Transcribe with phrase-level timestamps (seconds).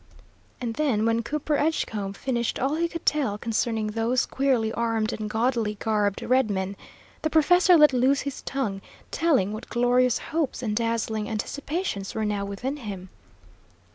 [0.59, 5.29] And then, when Cooper Edgecombe finished all he could tell concerning those queerly armed and
[5.29, 6.75] gaudily garbed red men,
[7.21, 12.43] the professor let loose his tongue, telling what glorious hopes and dazzling anticipations were now
[12.45, 13.09] within him.